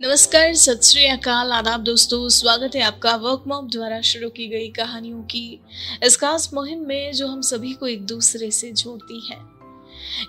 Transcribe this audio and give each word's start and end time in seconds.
नमस्कार, 0.00 0.54
सत 0.54 0.80
श्री 0.84 1.06
अकाल। 1.06 1.52
आदाब 1.52 1.80
दोस्तों, 1.80 2.28
स्वागत 2.28 2.74
है 2.76 2.82
आपका 2.82 3.14
वर्क 3.16 3.44
मॉप 3.46 3.70
द्वारा 3.70 4.00
शुरू 4.00 4.28
की 4.28 4.48
गई 4.48 4.68
कहानियों 4.68 5.22
की। 5.22 5.60
इस 6.02 6.16
खास 6.16 6.50
मुहिम 6.54 6.78
में 6.88 7.12
जो 7.12 7.28
हम 7.28 7.40
सभी 7.40 7.72
को 7.72 7.86
एक 7.86 8.04
दूसरे 8.06 8.50
से 8.50 8.72
जोड़ती 8.72 9.20
है। 9.30 9.38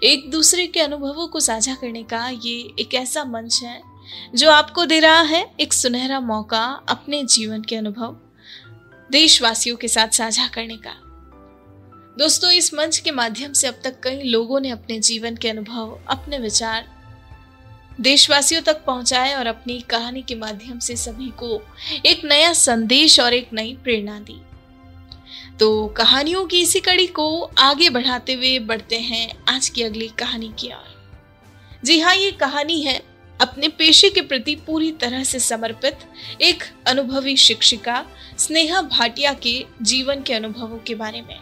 एक 0.03 0.29
दूसरे 0.31 0.67
के 0.67 0.79
अनुभवों 0.79 1.27
को 1.27 1.39
साझा 1.39 1.75
करने 1.75 2.03
का 2.03 2.29
ये 2.29 2.55
एक 2.79 2.93
ऐसा 2.93 3.23
मंच 3.25 3.61
है, 3.63 3.81
जो 4.35 4.51
आपको 4.51 4.85
दे 4.85 4.99
रहा 4.99 5.21
है 5.21 5.51
एक 5.59 5.73
सुनहरा 5.73 6.19
मौका 6.19 6.63
अपने 6.89 7.23
जीवन 7.23 7.61
के 7.61 7.75
अनुभव, 7.75 8.17
देशवासियों 9.11 9.75
के 9.75 9.87
साथ 9.87 10.07
साझा 10.07 10.47
करने 10.47 10.77
का। 10.77 10.95
दोस्तों, 12.17 12.51
इस 12.51 12.73
मंच 12.73 12.97
के 12.97 13.11
माध्यम 13.11 13.53
से 13.53 13.67
अब 13.67 13.81
तक 13.83 14.01
कई 14.03 14.23
लोगों 14.23 14.59
ने 14.59 14.69
अपने 14.69 14.99
जीवन 14.99 15.35
के 15.35 15.49
अनुभव, 15.49 15.99
अपने 16.07 16.37
विचार 16.37 16.94
देशवासियों 18.01 18.61
तक 18.61 18.83
पहुँचाए 18.85 19.33
और 19.33 19.47
अपनी 19.47 19.79
कहानी 19.81 20.21
के 20.21 20.35
माध्यम 20.35 20.79
से 20.79 20.95
सभी 20.95 21.29
को 21.29 21.61
एक 22.05 22.25
नया 22.25 22.51
संदेश 22.53 23.19
और 23.19 23.33
एक 23.33 23.49
नई 23.53 23.73
प्रेरणा 23.83 24.19
दी। 24.19 24.41
तो 25.59 25.87
कहानियों 25.87 26.45
की 26.45 26.61
इसी 26.61 26.79
कड़ी 26.79 27.07
को 27.07 27.41
आगे 27.57 27.89
बढ़ाते 27.89 28.33
हुए 28.33 28.59
बढ़ते 28.59 28.99
हैं 28.99 29.27
आज 29.49 29.69
की 29.69 29.83
अगली 29.83 30.07
कहानी 30.07 30.51
की 30.59 30.67
ओर। 30.67 30.93
जी 31.85 31.99
हाँ 31.99 32.15
ये 32.15 32.31
कहानी 32.31 32.81
है 32.81 33.01
अपने 33.41 33.67
पेशे 33.67 34.09
के 34.09 34.21
प्रति 34.21 34.55
पूरी 34.55 34.91
तरह 34.91 35.23
से 35.23 35.39
समर्पित 35.39 35.99
एक 36.41 36.63
अनुभवी 36.87 37.37
शिक्षिका 37.37 38.05
स्नेहा 38.37 38.81
भाटिया 38.81 39.33
के 39.33 39.65
जीवन 39.81 40.21
के 40.21 40.33
अनुभवों 40.33 40.77
के 40.77 40.95
बारे 40.95 41.21
में। 41.21 41.39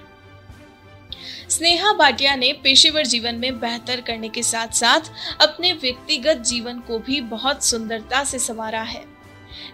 स्नेहा 1.50 1.94
भाटिया 1.94 2.36
ने 2.36 2.52
पेशेवर 2.54 3.06
जीवन 3.06 3.36
में 3.36 3.60
बेहतर 3.60 4.02
करने 4.02 4.30
के 4.30 4.44
साथ 4.44 4.74
साथ 4.74 5.12
अपने 5.42 5.74
व्यक्तिगत 5.74 6.44
जीवन 6.48 6.80
को 6.80 7.00
भी 7.00 7.20
बहुत 7.22 7.64
सुंदरता 7.64 8.24
से 8.24 8.40
संवारा 8.40 8.82
है। 8.82 9.04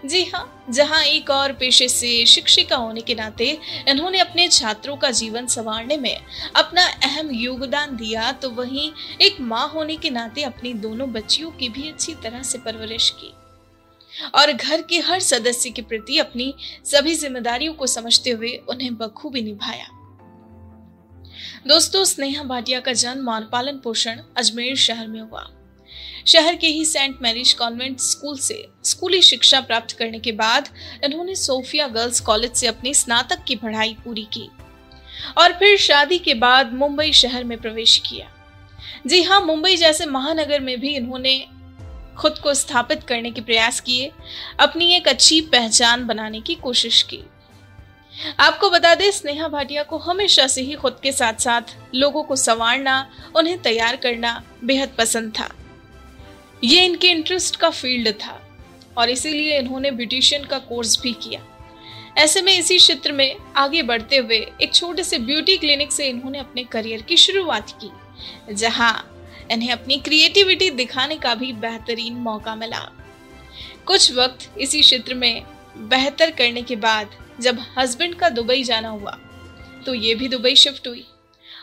जी 0.06 0.22
हाँ 0.24 0.66
जहाँ 0.70 1.02
एक 1.02 1.30
और 1.30 1.52
पेशे 1.52 1.88
से 1.88 2.24
शिक्षिका 2.26 2.76
होने 2.76 3.00
के 3.00 3.14
नाते 3.14 3.46
इन्होंने 3.88 4.18
अपने 4.18 4.48
छात्रों 4.48 4.96
का 4.96 5.10
जीवन 5.10 5.46
संवारने 5.46 5.96
में 5.96 6.16
अपना 6.56 6.86
अहम 7.04 7.30
योगदान 7.30 7.96
दिया 7.96 8.30
तो 8.32 8.50
वहीं 8.50 8.90
एक 9.20 9.40
माँ 9.40 9.66
होने 9.68 9.96
के 9.96 10.10
नाते 10.10 10.42
अपनी 10.42 10.72
दोनों 10.76 11.10
बच्चियों 11.12 11.50
की 11.50 11.68
भी 11.68 11.88
अच्छी 11.88 12.14
तरह 12.14 12.42
से 12.42 12.58
परवरिश 12.58 13.10
की। 13.20 13.32
और 14.34 14.52
घर 14.52 14.82
के 14.82 14.98
हर 14.98 15.20
सदस्य 15.20 15.70
के 15.70 15.82
प्रति 15.82 16.18
अपनी 16.18 16.54
सभी 16.84 17.14
जिम्मेदारियों 17.14 17.74
को 17.74 17.86
समझते 17.86 18.30
हुए 18.30 18.56
उन्हें 18.68 18.96
बखूबी 18.96 19.42
निभाया। 19.42 19.86
दोस्तों, 21.66 22.04
स्नेहा 22.04 22.42
भाटिया 22.44 22.80
का 22.80 22.92
जन्म 22.92 23.28
और 23.28 23.44
पालन 23.44 23.78
पोषण 23.78 24.20
अजमेर 24.36 24.76
शहर 24.76 25.06
में 25.06 25.20
हुआ। 25.20 25.46
शहर 26.26 26.56
के 26.56 26.66
ही 26.66 26.84
सेंट 26.84 27.18
मैरिज 27.22 27.52
कॉन्वेंट 27.52 28.00
स्कूल 28.00 28.38
से 28.38 28.66
स्कूली 28.84 29.20
शिक्षा 29.22 29.60
प्राप्त 29.60 29.96
करने 29.96 30.18
के 30.18 30.32
बाद 30.32 30.68
इन्होंने 31.04 31.34
सोफिया 31.34 31.86
गर्ल्स 31.88 32.20
कॉलेज 32.20 32.52
से 32.52 32.66
अपनी 32.66 32.94
स्नातक 32.94 33.44
की 33.44 33.56
पढ़ाई 33.56 33.96
पूरी 34.04 34.26
की 34.32 34.48
और 35.38 35.52
फिर 35.52 35.76
शादी 35.78 36.18
के 36.18 36.34
बाद 36.34 36.72
मुंबई 36.72 37.12
शहर 37.12 37.44
में 37.44 37.56
प्रवेश 37.58 37.96
किया। 37.98 38.30
जी 39.06 39.22
हाँ 39.22 39.40
मुंबई 39.40 39.76
जैसे 39.76 40.06
महानगर 40.06 40.60
में 40.60 40.78
भी 40.80 40.94
इन्होंने 40.96 41.38
खुद 42.18 42.38
को 42.38 42.54
स्थापित 42.54 43.02
करने 43.02 43.30
के 43.30 43.40
प्रयास 43.40 43.80
किए, 43.80 44.10
अपनी 44.60 44.94
एक 44.94 45.08
अच्छी 45.08 45.40
पहचान 45.40 46.06
बनाने 46.06 46.40
की 46.40 46.54
कोशिश 46.54 47.02
की। 47.02 47.22
आपको 48.40 48.70
बता 48.70 48.94
दें, 48.94 49.10
स्नेहा 49.10 49.48
भाटिया 49.48 49.82
को 49.82 49.98
हमेशा 49.98 50.46
से 50.46 50.62
ही 50.62 50.74
खुद 50.74 50.98
के 51.02 51.12
साथ 51.12 51.40
साथ 51.40 51.76
लोगों 51.94 52.22
को 52.22 52.36
संवारना, 52.36 53.10
उन्हें 53.36 53.60
तैयार 53.62 53.96
करना 53.96 54.42
बेहद 54.64 54.94
पसंद 54.98 55.32
था। 55.38 55.48
ये 56.64 56.84
इनके 56.84 57.08
इंटरेस्ट 57.08 57.56
का 57.56 57.70
फ़ील्ड 57.70 58.12
था 58.14 58.40
और 58.98 59.10
इसीलिए 59.10 59.58
इन्होंने 59.58 59.90
ब्यूटिशियन 59.90 60.44
का 60.44 60.58
कोर्स 60.58 61.00
भी 61.02 61.12
किया। 61.22 61.40
ऐसे 62.18 62.42
में 62.42 62.52
इसी 62.52 62.76
क्षेत्र 62.78 63.12
में 63.12 63.36
आगे 63.56 63.82
बढ़ते 63.82 64.16
हुए 64.16 64.36
एक 64.62 64.74
छोटे 64.74 65.04
से 65.04 65.18
ब्यूटी 65.18 65.56
क्लिनिक 65.56 65.92
से 65.92 66.08
इन्होंने 66.08 66.38
अपने 66.38 66.64
करियर 66.64 67.02
की 67.02 67.16
शुरुआत 67.16 67.70
की, 67.80 67.90
जहाँ 68.54 69.16
इन्हें 69.50 69.70
अपनी 69.72 69.96
क्रिएटिविटी 69.98 70.70
दिखाने 70.70 71.16
का 71.16 71.34
भी 71.34 71.52
बेहतरीन 71.54 72.14
मौका 72.14 72.54
मिला। 72.54 72.80
कुछ 73.86 74.12
वक्त 74.12 74.50
इसी 74.58 74.80
क्षेत्र 74.80 75.14
में 75.14 75.42
बेहतर 75.88 76.30
करने 76.30 76.62
के 76.62 76.76
बाद 76.76 77.10
जब 77.40 77.58
हस्बैंड 77.78 78.14
का 78.14 78.28
दुबई 78.30 78.62
जाना 78.64 78.88
हुआ 78.88 79.18
तो 79.86 79.94
ये 79.94 80.14
भी 80.14 80.28
दुबई 80.28 80.54
शिफ्ट 80.56 80.86
हुई। 80.88 81.04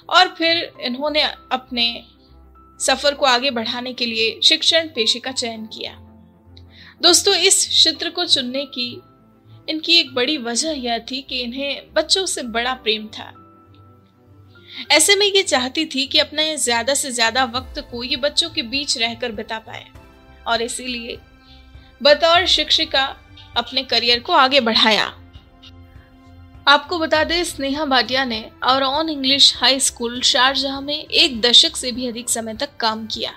और 0.09 0.27
फिर 0.38 0.71
इन्होंने 0.81 1.21
अपने 1.21 2.03
सफ़र 2.79 3.13
को 3.13 3.25
आगे 3.25 3.51
बढ़ाने 3.51 3.93
के 3.93 4.05
लिए 4.05 4.39
शिक्षण 4.43 4.87
पेशे 4.87 5.19
का 5.19 5.31
चयन 5.33 5.66
किया। 5.67 5.91
दोस्तों, 7.01 7.35
इस 7.35 7.67
क्षेत्र 7.67 8.09
को 8.09 8.25
चुनने 8.25 8.66
की 8.67 8.89
इनकी 9.69 9.93
एक 9.93 10.13
बड़ी 10.16 10.37
वजह 10.39 10.71
यह 10.79 10.99
थी 11.01 11.21
कि 11.21 11.41
इन्हें 11.41 11.93
बच्चों 11.93 12.25
से 12.25 12.43
बड़ा 12.45 12.73
प्रेम 12.75 13.07
था। 13.09 13.33
ऐसे 14.91 15.16
में 15.16 15.25
ये 15.25 15.43
चाहती 15.43 15.85
थी 15.85 16.05
कि 16.07 16.19
अपना 16.19 16.43
ज़्यादा 16.55 16.93
से 16.93 17.11
ज़्यादा 17.11 17.43
वक्त 17.45 17.79
को 17.91 18.03
ये 18.03 18.16
बच्चों 18.17 18.49
के 18.49 18.61
बीच 18.63 18.97
रहकर 18.97 19.31
बिता 19.31 19.59
पाए 19.59 19.85
और 20.47 20.61
इसीलिए 20.61 21.17
बतौर 22.01 22.45
शिक्षिका 22.47 23.03
अपने 23.57 23.83
करियर 23.85 24.19
को 24.19 24.33
आगे 24.33 24.59
बढ़ाया। 24.61 25.05
आपको 26.67 26.97
बता 27.00 27.23
दें, 27.23 27.44
स्नेहा 27.44 27.83
भाटिया 27.85 28.23
ने 28.25 28.39
Our 28.63 28.83
Own 28.83 29.09
English 29.09 29.55
High 29.57 29.79
School 29.79 30.19
Sharjah 30.22 30.81
में 30.81 30.95
एक 30.95 31.39
दशक 31.41 31.75
से 31.75 31.91
भी 31.91 32.07
अधिक 32.07 32.29
समय 32.29 32.53
तक 32.53 32.69
काम 32.79 33.05
किया 33.07 33.31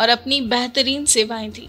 और 0.00 0.08
अपनी 0.08 0.40
बेहतरीन 0.40 1.04
सेवाएँ 1.04 1.50
दी 1.50 1.68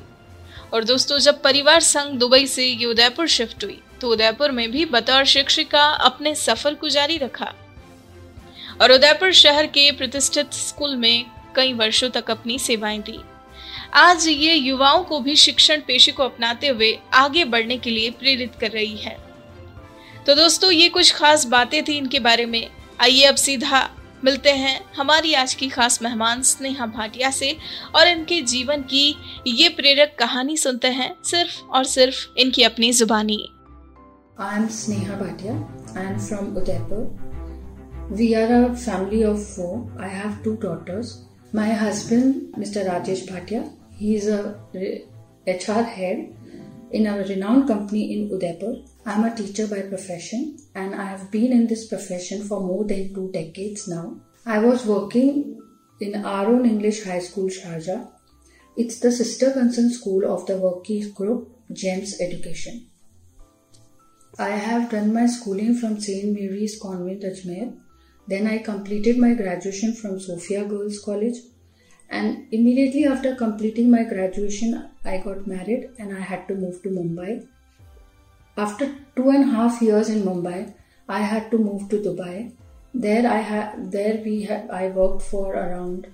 और 0.74 0.84
दोस्तों, 0.84 1.18
जब 1.18 1.42
परिवार 1.42 1.80
संघ 1.80 2.18
दुबई 2.20 2.48
से 2.48 2.66
ये 2.66 2.86
उदयपुर 2.86 3.28
शिफ्ट 3.28 3.64
हुई 3.64 3.80
तो 4.02 4.10
उदयपुर 4.10 4.52
में 4.52 4.70
भी 4.72 4.86
बतौर 4.88 5.26
शिक्षिका 5.26 5.86
अपने 6.02 6.36
सफ़र 6.36 6.74
को 6.74 6.90
जारी 6.90 7.18
रखा। 7.18 7.54
और 8.82 8.92
उदयपुर 8.92 9.32
शहर 9.34 9.68
के 9.68 9.92
प्रतिष्ठित 9.92 10.54
स्कूल 10.56 10.96
में 10.96 11.26
कई 11.56 11.74
वर्षों 11.74 12.10
तक 12.10 12.32
अपनी 12.32 12.60
सेवाएँ 12.60 13.00
दी 13.02 13.20
आज 13.96 14.28
ये 14.28 14.54
युवाओं 14.54 15.04
को 15.04 15.20
भी 15.20 15.36
शिक्षण 15.38 15.82
पेशे 15.88 16.12
को 16.12 16.24
अपनाते 16.24 16.68
हुए 16.68 16.98
आगे 17.14 17.46
बढ़ने 17.46 17.78
के 17.78 17.90
लिए 17.90 18.10
प्रेरित 18.12 18.56
कर 18.62 18.72
रही 18.72 18.96
है। 18.98 19.18
तो 20.26 20.34
दोस्तों, 20.36 20.72
ये 20.72 20.88
कुछ 20.90 21.12
खास 21.16 21.46
बातें 21.46 21.84
थी 21.84 21.98
इनके 21.98 22.20
बारे 22.20 22.46
में। 22.46 22.70
आइए 23.02 23.24
अब 23.26 23.36
सीधा 23.36 23.90
मिलते 24.24 24.50
हैं 24.52 24.80
हमारी 24.96 25.34
आज 25.34 25.54
की 25.54 25.68
खास 25.70 26.02
मेहमान 26.02 26.42
स्नेहा 26.42 26.86
भाटिया 26.88 27.30
से 27.32 27.56
और 27.96 28.08
इनके 28.08 28.42
जीवन 28.42 28.82
की 28.84 29.16
ये 29.48 29.70
प्रेरक 29.70 30.16
कहानी 30.20 30.58
सुनते 30.58 30.88
हैं 30.88 31.14
सिर्फ़ 31.26 31.62
और 31.68 31.84
सिर्फ़ 31.86 32.40
इनकी 32.40 32.64
अपनी 32.64 32.92
जुबानी। 32.94 33.40
I 34.40 34.58
am 34.58 34.68
Sneha 34.80 35.16
Bhatia 35.20 35.54
I 35.98 36.06
am 36.06 36.20
from 36.20 36.56
Udaipur 36.58 38.14
we 38.18 38.34
are 38.34 38.52
a 38.52 38.74
family 38.74 39.24
of 39.24 39.40
four 39.56 40.04
I 40.04 40.10
have 40.10 40.38
two 40.44 40.56
daughters 40.68 41.18
my 41.56 41.72
husband 41.82 42.60
mister 42.60 42.86
Rajesh 42.86 43.26
Bhatia 43.32 43.64
he 44.02 44.16
is 44.16 44.30
a 44.32 44.40
H 45.48 45.66
head 45.70 46.28
in 46.96 47.06
a 47.06 47.18
renowned 47.28 47.68
company 47.68 48.02
in 48.14 48.30
Udaipur 48.36 48.84
I'm 49.06 49.24
a 49.24 49.36
teacher 49.36 49.68
by 49.68 49.82
profession 49.84 50.58
and 50.76 50.94
I 50.94 51.06
have 51.06 51.32
been 51.32 51.52
in 51.52 51.68
this 51.68 51.88
profession 51.88 52.44
for 52.44 52.60
more 52.60 52.84
than 52.84 53.14
two 53.14 53.32
decades 53.32 53.88
now. 53.88 54.20
I 54.46 54.60
was 54.60 54.86
working 54.86 55.62
in 56.02 56.26
Our 56.26 56.48
Own 56.48 56.66
English 56.66 57.04
High 57.04 57.20
School, 57.20 57.48
Sharjah. 57.48 58.12
It's 58.78 59.00
the 59.00 59.12
sister 59.12 59.52
concern 59.52 59.92
school 59.92 60.26
of 60.26 60.46
the 60.46 60.54
Varkey's 60.54 61.12
Group, 61.12 61.50
GEMS 61.74 62.22
Education. 62.22 62.88
I 64.38 64.50
have 64.52 64.90
done 64.90 65.14
my 65.14 65.26
schooling 65.26 65.76
from 65.76 66.00
St. 66.00 66.34
Mary's 66.34 66.80
Convent, 66.80 67.24
Ajmer. 67.24 67.78
Then 68.28 68.48
I 68.48 68.60
completed 68.60 69.18
my 69.18 69.34
graduation 69.34 69.94
from 69.94 70.20
Sophia 70.20 70.64
Girls 70.66 71.00
College. 71.04 71.38
And 72.10 72.48
immediately 72.54 73.06
after 73.06 73.36
completing 73.36 73.92
my 73.92 74.04
graduation, 74.04 74.90
I 75.04 75.18
got 75.18 75.46
married 75.46 75.90
and 76.00 76.16
I 76.16 76.20
had 76.20 76.48
to 76.48 76.56
move 76.56 76.82
to 76.84 76.90
Mumbai. 76.90 77.48
After 78.62 78.94
two 79.16 79.30
and 79.30 79.44
a 79.44 79.54
half 79.56 79.82
years 79.82 80.10
in 80.10 80.24
Mumbai, 80.24 80.74
I 81.08 81.20
had 81.22 81.50
to 81.52 81.58
move 81.58 81.88
to 81.90 81.98
Dubai. 82.06 82.52
There 82.94 83.26
I 83.26 83.38
had 83.50 83.90
there 83.90 84.22
we 84.24 84.42
had 84.48 84.70
I 84.70 84.88
worked 84.90 85.22
for 85.22 85.54
around 85.54 86.08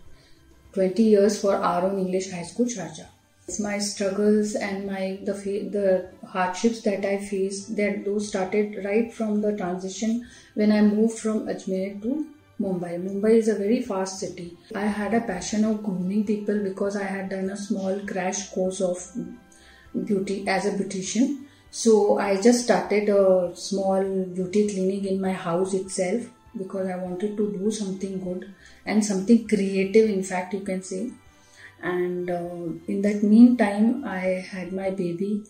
20 0.74 1.02
years 1.02 1.42
for 1.42 1.56
Our 1.56 1.86
Own 1.88 1.98
English 2.02 2.30
High 2.32 2.44
School, 2.44 2.68
Sharjah. 2.68 3.08
It's 3.48 3.60
my 3.60 3.80
struggles 3.80 4.54
and 4.68 4.86
my 4.86 5.18
the 5.30 5.34
the 5.78 5.88
hardships 6.36 6.82
that 6.82 7.08
I 7.14 7.16
faced 7.30 7.76
that 7.78 8.06
those 8.06 8.28
started 8.28 8.78
right 8.86 9.12
from 9.22 9.42
the 9.48 9.56
transition 9.64 10.14
when 10.54 10.72
I 10.72 10.82
moved 10.82 11.18
from 11.18 11.42
Ajmer 11.56 11.88
to 12.04 12.14
Mumbai. 12.62 12.92
Mumbai 13.08 13.34
is 13.40 13.48
a 13.48 13.58
very 13.64 13.82
fast 13.90 14.20
city. 14.20 14.48
I 14.84 14.86
had 15.00 15.16
a 15.16 15.24
passion 15.32 15.66
of 15.72 15.82
grooming 15.88 16.24
people 16.34 16.62
because 16.70 17.02
I 17.06 17.10
had 17.16 17.34
done 17.36 17.50
a 17.50 17.58
small 17.66 18.00
crash 18.14 18.46
course 18.52 18.82
of 18.92 19.10
beauty 20.12 20.40
as 20.60 20.72
a 20.74 20.78
beautician. 20.78 21.45
So 21.82 22.18
I 22.20 22.42
just 22.42 22.64
started 22.66 23.10
a 23.10 23.52
small 23.56 24.02
beauty 24.38 24.62
clinic 24.70 25.04
in 25.12 25.20
my 25.20 25.34
house 25.34 25.74
itself 25.74 26.24
because 26.58 26.88
I 26.88 26.96
wanted 26.96 27.36
to 27.36 27.52
do 27.52 27.70
something 27.70 28.24
good 28.24 28.54
and 28.86 29.04
something 29.04 29.46
creative, 29.48 30.10
in 30.10 30.24
fact, 30.24 30.54
you 30.54 30.62
can 30.72 30.82
say. 30.82 31.04
and 31.82 32.30
uh, 32.30 32.66
in 32.92 33.02
that 33.06 33.24
meantime 33.24 34.04
i 34.06 34.26
had 34.52 34.72
my 34.74 34.90
baby. 35.02 35.44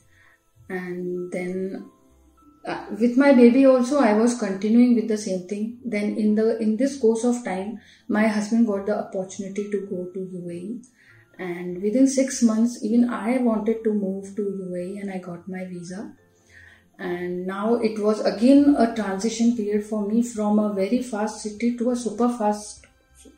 And 0.68 1.32
then 1.32 1.86
uh, 2.66 2.86
with 3.00 3.18
my 3.24 3.32
baby 3.40 3.66
also 3.72 4.00
i 4.00 4.14
was 4.14 4.38
continuing 4.40 4.96
with 4.96 5.08
the 5.08 5.18
same 5.18 5.48
thing. 5.52 5.66
Then 5.96 6.18
in 6.24 6.36
the 6.40 6.48
in 6.66 6.78
this 6.78 6.98
course 7.04 7.24
of 7.32 7.44
time 7.44 7.80
my 8.08 8.28
husband 8.28 8.68
got 8.72 8.88
the 8.88 8.98
opportunity 9.04 9.70
to 9.76 9.82
go 9.92 10.00
to 10.16 10.26
uae 10.42 10.84
and 11.38 11.82
within 11.82 12.08
6 12.08 12.44
months 12.44 12.84
even 12.84 13.10
i 13.10 13.38
wanted 13.38 13.84
to 13.84 13.94
move 13.94 14.36
to 14.36 14.44
uae 14.68 15.02
and 15.02 15.12
i 15.12 15.18
got 15.18 15.48
my 15.48 15.66
visa 15.66 16.14
and 16.98 17.46
now 17.46 17.76
it 17.76 18.00
was 18.00 18.22
again 18.22 18.76
a 18.78 18.94
transition 18.96 19.56
period 19.56 19.84
for 19.84 20.08
me 20.08 20.24
from 20.24 20.60
a 20.60 20.74
very 20.74 21.02
fast 21.02 21.42
city 21.42 21.76
to 21.78 21.92
a 21.92 21.96
super 21.96 22.30
fast 22.30 22.86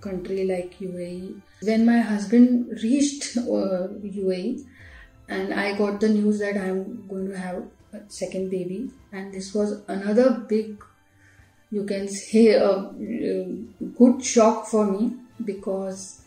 country 0.01 0.45
like 0.45 0.77
UAE. 0.79 1.41
When 1.61 1.85
my 1.85 1.99
husband 1.99 2.79
reached 2.83 3.38
uh, 3.38 3.88
UAE, 4.03 4.63
and 5.29 5.53
I 5.53 5.77
got 5.77 5.99
the 5.99 6.09
news 6.09 6.39
that 6.39 6.57
I'm 6.57 7.07
going 7.07 7.29
to 7.29 7.38
have 7.38 7.63
a 7.94 7.99
second 8.07 8.49
baby, 8.49 8.91
and 9.11 9.33
this 9.33 9.53
was 9.53 9.81
another 9.88 10.45
big, 10.47 10.83
you 11.71 11.83
can 11.83 12.07
say, 12.07 12.47
a, 12.49 12.71
a 12.71 13.63
good 13.97 14.23
shock 14.23 14.67
for 14.67 14.85
me 14.85 15.13
because 15.44 16.21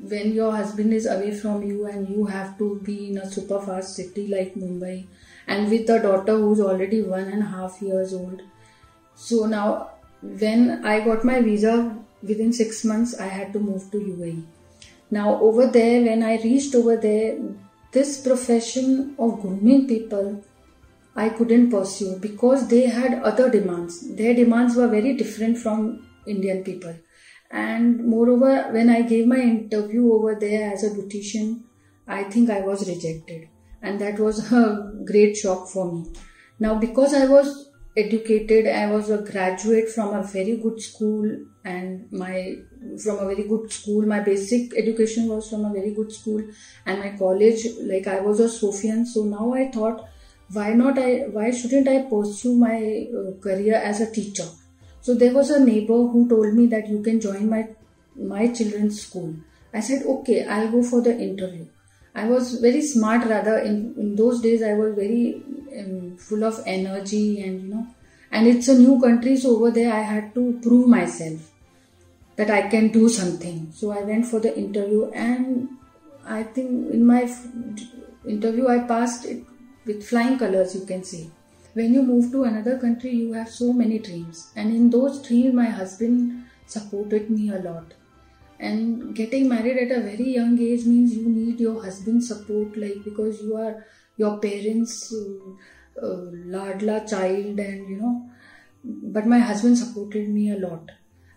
when 0.00 0.32
your 0.32 0.52
husband 0.52 0.92
is 0.92 1.06
away 1.06 1.32
from 1.34 1.62
you 1.62 1.86
and 1.86 2.08
you 2.08 2.26
have 2.26 2.58
to 2.58 2.80
be 2.84 3.10
in 3.10 3.18
a 3.18 3.30
super 3.30 3.60
fast 3.60 3.94
city 3.94 4.26
like 4.26 4.54
Mumbai 4.54 5.06
and 5.46 5.70
with 5.70 5.88
a 5.90 5.98
daughter 6.00 6.36
who's 6.36 6.60
already 6.60 7.02
one 7.02 7.24
and 7.24 7.42
a 7.42 7.46
half 7.46 7.80
years 7.80 8.12
old. 8.14 8.42
So 9.14 9.46
now, 9.46 9.90
when 10.22 10.84
I 10.84 11.00
got 11.00 11.24
my 11.24 11.40
visa 11.40 11.96
within 12.22 12.52
six 12.52 12.84
months, 12.84 13.18
I 13.18 13.26
had 13.26 13.52
to 13.52 13.58
move 13.58 13.90
to 13.90 13.98
UAE. 13.98 14.44
Now, 15.10 15.40
over 15.40 15.66
there, 15.66 16.02
when 16.02 16.22
I 16.22 16.36
reached 16.42 16.74
over 16.74 16.96
there, 16.96 17.38
this 17.92 18.22
profession 18.24 19.14
of 19.18 19.40
grooming 19.40 19.88
people 19.88 20.42
I 21.16 21.28
couldn't 21.28 21.70
pursue 21.70 22.18
because 22.18 22.68
they 22.68 22.86
had 22.86 23.22
other 23.22 23.50
demands. 23.50 24.14
Their 24.14 24.34
demands 24.34 24.76
were 24.76 24.86
very 24.86 25.14
different 25.14 25.58
from 25.58 26.06
Indian 26.26 26.62
people. 26.62 26.94
And 27.50 28.04
moreover, 28.06 28.68
when 28.70 28.88
I 28.90 29.02
gave 29.02 29.26
my 29.26 29.40
interview 29.40 30.12
over 30.12 30.36
there 30.38 30.72
as 30.72 30.84
a 30.84 30.90
beautician, 30.90 31.62
I 32.06 32.24
think 32.24 32.50
I 32.50 32.60
was 32.60 32.88
rejected. 32.88 33.48
And 33.82 34.00
that 34.00 34.18
was 34.18 34.52
a 34.60 34.92
great 35.04 35.36
shock 35.36 35.68
for 35.68 35.92
me. 35.92 36.12
Now, 36.58 36.78
because 36.78 37.14
I 37.14 37.26
was 37.26 37.70
educated, 37.96 38.66
I 38.66 38.90
was 38.90 39.10
a 39.10 39.18
graduate 39.18 39.88
from 39.88 40.14
a 40.14 40.22
very 40.22 40.56
good 40.58 40.80
school, 40.80 41.24
and 41.64 42.10
my 42.12 42.56
from 43.02 43.18
a 43.18 43.26
very 43.26 43.48
good 43.48 43.72
school. 43.72 44.06
My 44.06 44.20
basic 44.20 44.76
education 44.76 45.28
was 45.28 45.50
from 45.50 45.64
a 45.64 45.72
very 45.72 45.92
good 45.94 46.12
school, 46.12 46.42
and 46.86 47.00
my 47.00 47.10
college, 47.18 47.66
like 47.82 48.06
I 48.06 48.20
was 48.20 48.40
a 48.40 48.48
Sophian. 48.48 49.06
So 49.06 49.24
now 49.24 49.52
I 49.54 49.70
thought, 49.70 50.06
why 50.52 50.72
not 50.74 50.98
I? 50.98 51.26
Why 51.38 51.50
shouldn't 51.50 51.88
I 51.88 52.02
pursue 52.02 52.56
my 52.56 53.06
uh, 53.20 53.40
career 53.40 53.74
as 53.74 54.00
a 54.00 54.10
teacher? 54.12 54.48
So 55.00 55.14
there 55.14 55.32
was 55.32 55.50
a 55.50 55.64
neighbor 55.64 56.06
who 56.06 56.28
told 56.28 56.54
me 56.54 56.66
that 56.66 56.88
you 56.88 57.02
can 57.02 57.20
join 57.20 57.48
my 57.48 57.68
my 58.16 58.48
children's 58.48 59.02
school. 59.02 59.34
I 59.72 59.80
said, 59.80 60.02
okay, 60.04 60.44
I'll 60.46 60.70
go 60.70 60.82
for 60.82 61.00
the 61.00 61.16
interview. 61.18 61.66
I 62.14 62.26
was 62.28 62.54
very 62.60 62.82
smart 62.82 63.26
rather 63.26 63.58
in, 63.58 63.94
in 63.96 64.16
those 64.16 64.40
days 64.40 64.62
I 64.62 64.74
was 64.74 64.94
very 64.94 65.42
um, 65.78 66.16
full 66.16 66.44
of 66.44 66.60
energy 66.66 67.40
and 67.40 67.62
you 67.62 67.68
know 67.68 67.86
and 68.32 68.46
it's 68.46 68.68
a 68.68 68.76
new 68.76 69.00
country 69.00 69.36
so 69.36 69.56
over 69.56 69.70
there 69.70 69.92
I 69.92 70.00
had 70.00 70.34
to 70.34 70.58
prove 70.62 70.88
myself 70.88 71.50
that 72.36 72.50
I 72.50 72.68
can 72.68 72.88
do 72.88 73.08
something 73.08 73.70
so 73.72 73.92
I 73.92 74.02
went 74.02 74.26
for 74.26 74.40
the 74.40 74.56
interview 74.56 75.10
and 75.12 75.68
I 76.26 76.42
think 76.42 76.92
in 76.92 77.06
my 77.06 77.32
interview 78.26 78.68
I 78.68 78.80
passed 78.80 79.24
it 79.26 79.44
with 79.86 80.04
flying 80.04 80.38
colors 80.38 80.74
you 80.74 80.84
can 80.84 81.04
say 81.04 81.30
when 81.74 81.94
you 81.94 82.02
move 82.02 82.30
to 82.32 82.44
another 82.44 82.78
country 82.78 83.10
you 83.10 83.32
have 83.32 83.48
so 83.48 83.72
many 83.72 83.98
dreams. 83.98 84.50
And 84.56 84.74
in 84.74 84.90
those 84.90 85.22
dreams 85.26 85.54
my 85.54 85.66
husband 85.66 86.44
supported 86.66 87.30
me 87.30 87.50
a 87.50 87.58
lot. 87.58 87.94
And 88.58 89.14
getting 89.14 89.48
married 89.48 89.78
at 89.78 89.96
a 89.96 90.02
very 90.02 90.34
young 90.34 90.58
age 90.60 90.84
means 90.84 91.14
you 91.14 91.28
need 91.28 91.60
your 91.60 91.82
husband's 91.82 92.28
support 92.28 92.76
like 92.76 93.02
because 93.04 93.40
you 93.42 93.56
are 93.56 93.86
your 94.16 94.38
parents 94.38 95.14
uh, 95.14 96.06
uh, 96.06 96.30
ladla 96.54 97.08
child 97.08 97.58
and 97.58 97.88
you 97.88 97.96
know. 97.96 98.30
But 98.84 99.26
my 99.26 99.38
husband 99.38 99.78
supported 99.78 100.28
me 100.28 100.52
a 100.52 100.58
lot. 100.58 100.90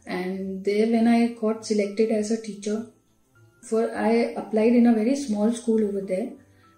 And 0.05 0.65
there 0.65 0.87
when 0.87 1.07
i 1.07 1.27
got 1.27 1.65
selected 1.65 2.11
as 2.11 2.29
a 2.29 2.41
teacher 2.41 2.87
for 3.69 3.83
i 3.95 4.11
applied 4.41 4.73
in 4.79 4.87
a 4.87 4.93
very 4.93 5.15
small 5.15 5.51
school 5.59 5.83
over 5.87 6.01
there 6.01 6.31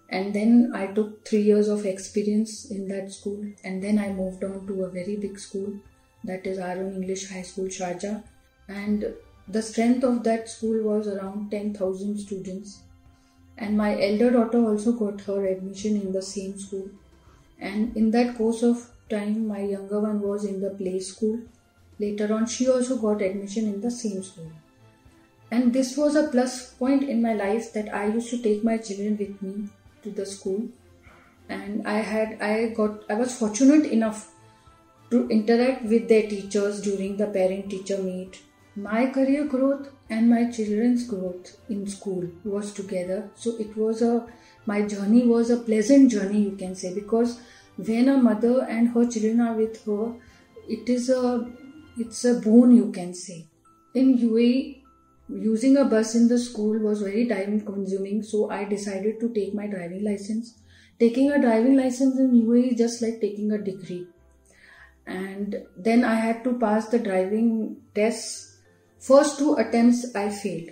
and 0.08 0.34
then 0.34 0.72
i 0.74 0.86
took 0.86 1.26
3 1.26 1.40
years 1.42 1.68
of 1.68 1.84
experience 1.84 2.70
in 2.70 2.88
that 2.88 3.12
school 3.12 3.44
and 3.64 3.82
then 3.82 3.98
i 3.98 4.08
moved 4.12 4.44
on 4.44 4.66
to 4.66 4.82
a 4.84 4.90
very 4.90 5.16
big 5.16 5.38
school 5.38 5.72
that 6.24 6.46
is 6.46 6.58
Our 6.58 6.78
Own 6.78 6.94
English 6.94 7.30
High 7.30 7.42
School 7.42 7.66
Sharjah 7.66 8.22
and 8.68 9.14
the 9.48 9.62
strength 9.62 10.02
of 10.02 10.24
that 10.24 10.48
school 10.48 10.82
was 10.82 11.06
around 11.06 11.50
10,000 11.50 12.18
students. 12.18 12.82
And 13.56 13.76
my 13.76 14.00
elder 14.00 14.30
daughter 14.30 14.58
also 14.58 14.92
got 14.92 15.20
her 15.22 15.46
admission 15.46 16.00
in 16.00 16.12
the 16.12 16.22
same 16.22 16.58
school. 16.58 16.90
And 17.58 17.96
in 17.96 18.10
that 18.10 18.36
course 18.36 18.62
of 18.62 18.90
time, 19.08 19.46
my 19.46 19.60
younger 19.60 20.00
one 20.00 20.20
was 20.20 20.44
in 20.44 20.60
the 20.60 20.70
play 20.70 20.98
school. 20.98 21.40
Later 21.98 22.34
on, 22.34 22.46
she 22.46 22.68
also 22.68 22.98
got 22.98 23.22
admission 23.22 23.66
in 23.66 23.80
the 23.80 23.90
same 23.90 24.22
school. 24.22 24.50
And 25.50 25.72
this 25.72 25.96
was 25.96 26.16
a 26.16 26.26
plus 26.28 26.72
point 26.74 27.04
in 27.04 27.22
my 27.22 27.32
life 27.32 27.72
that 27.72 27.94
I 27.94 28.06
used 28.06 28.30
to 28.30 28.42
take 28.42 28.64
my 28.64 28.78
children 28.78 29.16
with 29.16 29.40
me 29.40 29.68
to 30.06 30.10
the 30.22 30.26
school. 30.26 30.68
And 31.48 31.86
I 31.86 31.98
had, 31.98 32.40
I 32.40 32.68
got, 32.80 33.04
I 33.10 33.14
was 33.14 33.38
fortunate 33.38 33.86
enough 33.86 34.32
to 35.10 35.28
interact 35.28 35.84
with 35.84 36.08
their 36.08 36.28
teachers 36.28 36.80
during 36.80 37.16
the 37.16 37.26
parent 37.26 37.70
teacher 37.70 37.98
meet. 37.98 38.40
My 38.74 39.06
career 39.06 39.44
growth 39.44 39.88
and 40.10 40.28
my 40.28 40.50
children's 40.50 41.06
growth 41.06 41.56
in 41.68 41.86
school 41.86 42.28
was 42.44 42.72
together. 42.72 43.30
So 43.34 43.56
it 43.58 43.76
was 43.76 44.02
a 44.02 44.26
my 44.66 44.82
journey 44.82 45.24
was 45.24 45.50
a 45.50 45.56
pleasant 45.56 46.10
journey 46.10 46.40
you 46.42 46.56
can 46.56 46.74
say 46.74 46.92
because 46.92 47.38
when 47.76 48.08
a 48.08 48.16
mother 48.16 48.66
and 48.68 48.88
her 48.88 49.06
children 49.08 49.40
are 49.40 49.54
with 49.54 49.84
her 49.86 50.14
it 50.68 50.88
is 50.88 51.08
a 51.08 51.48
it's 51.96 52.24
a 52.24 52.34
boon 52.34 52.76
you 52.76 52.90
can 52.90 53.14
say. 53.14 53.46
In 53.94 54.18
UAE 54.18 54.82
using 55.28 55.76
a 55.76 55.84
bus 55.84 56.14
in 56.14 56.28
the 56.28 56.38
school 56.38 56.78
was 56.78 57.02
very 57.02 57.26
time 57.26 57.60
consuming 57.60 58.22
so 58.22 58.50
i 58.50 58.64
decided 58.64 59.18
to 59.20 59.28
take 59.34 59.54
my 59.54 59.66
driving 59.66 60.04
license 60.04 60.54
taking 61.00 61.30
a 61.30 61.40
driving 61.40 61.76
license 61.76 62.18
in 62.18 62.30
UAE 62.42 62.72
is 62.72 62.78
just 62.78 63.02
like 63.02 63.20
taking 63.20 63.50
a 63.52 63.58
degree 63.58 64.06
and 65.06 65.56
then 65.76 66.04
i 66.04 66.14
had 66.14 66.44
to 66.44 66.52
pass 66.58 66.88
the 66.88 66.98
driving 66.98 67.76
tests 67.94 68.56
First 69.06 69.38
two 69.38 69.54
attempts 69.54 70.16
I 70.16 70.30
failed. 70.30 70.70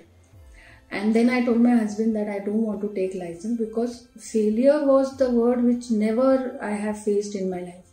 And 0.91 1.15
then 1.15 1.31
I 1.31 1.45
told 1.45 1.61
my 1.61 1.77
husband 1.77 2.17
that 2.17 2.29
I 2.29 2.39
don't 2.41 2.63
want 2.63 2.81
to 2.81 2.93
take 2.95 3.15
license 3.15 3.59
because 3.59 4.09
failure 4.19 4.85
was 4.85 5.17
the 5.17 5.31
word 5.31 5.63
which 5.63 5.91
never 5.91 6.59
I 6.61 6.71
have 6.71 7.03
faced 7.03 7.37
in 7.37 7.49
my 7.49 7.61
life. 7.61 7.87